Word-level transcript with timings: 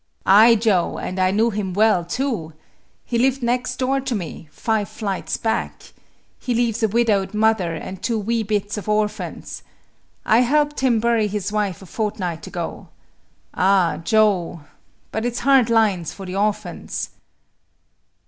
"Aye, 0.25 0.55
Joe, 0.55 0.97
and 0.97 1.19
I 1.19 1.29
knew 1.29 1.51
him 1.51 1.73
well, 1.75 2.03
too! 2.03 2.53
He 3.05 3.19
lived 3.19 3.43
next 3.43 3.75
door 3.75 4.01
to 4.01 4.15
me, 4.15 4.49
five 4.51 4.89
flights 4.89 5.37
back. 5.37 5.93
He 6.39 6.55
leaves 6.55 6.81
a 6.81 6.87
widowed 6.87 7.35
mother 7.35 7.75
and 7.75 8.01
two 8.01 8.17
wee 8.17 8.41
bits 8.41 8.77
of 8.79 8.89
orphans. 8.89 9.61
I 10.25 10.39
helped 10.39 10.79
him 10.79 10.99
bury 10.99 11.27
his 11.27 11.51
wife 11.51 11.83
a 11.83 11.85
fortnight 11.85 12.47
ago. 12.47 12.89
Ah, 13.53 13.97
Joe! 14.03 14.61
but 15.11 15.23
it's 15.23 15.41
hard 15.41 15.69
lines 15.69 16.11
for 16.15 16.25
the 16.25 16.35
orphans." 16.35 17.11